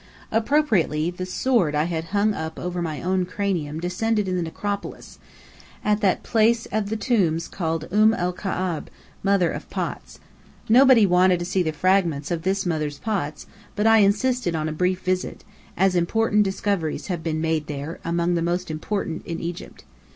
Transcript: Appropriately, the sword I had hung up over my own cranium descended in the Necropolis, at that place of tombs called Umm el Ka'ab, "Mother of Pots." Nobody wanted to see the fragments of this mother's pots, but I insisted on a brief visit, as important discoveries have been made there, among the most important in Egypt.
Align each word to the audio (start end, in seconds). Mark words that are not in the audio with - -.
Appropriately, 0.31 1.11
the 1.11 1.27
sword 1.27 1.75
I 1.75 1.83
had 1.83 2.05
hung 2.05 2.33
up 2.33 2.57
over 2.57 2.81
my 2.81 3.03
own 3.03 3.23
cranium 3.23 3.79
descended 3.79 4.27
in 4.27 4.35
the 4.35 4.41
Necropolis, 4.41 5.19
at 5.85 6.01
that 6.01 6.23
place 6.23 6.65
of 6.71 6.99
tombs 6.99 7.47
called 7.47 7.87
Umm 7.91 8.15
el 8.15 8.33
Ka'ab, 8.33 8.87
"Mother 9.21 9.51
of 9.51 9.69
Pots." 9.69 10.19
Nobody 10.67 11.05
wanted 11.05 11.37
to 11.37 11.45
see 11.45 11.61
the 11.61 11.71
fragments 11.71 12.31
of 12.31 12.41
this 12.41 12.65
mother's 12.65 12.97
pots, 12.97 13.45
but 13.75 13.85
I 13.85 13.99
insisted 13.99 14.55
on 14.55 14.67
a 14.67 14.71
brief 14.73 15.01
visit, 15.01 15.43
as 15.77 15.95
important 15.95 16.41
discoveries 16.45 17.05
have 17.05 17.21
been 17.21 17.39
made 17.39 17.67
there, 17.67 17.99
among 18.03 18.33
the 18.33 18.41
most 18.41 18.71
important 18.71 19.23
in 19.27 19.39
Egypt. 19.39 19.83